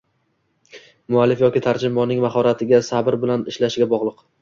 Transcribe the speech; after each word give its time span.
muallif 1.17 1.45
yoki 1.45 1.63
tarjimonning 1.67 2.25
mahoratiga, 2.25 2.83
sabr 2.91 3.23
bilan 3.27 3.49
ishlashiga 3.55 3.95
bog‘liq. 3.97 4.31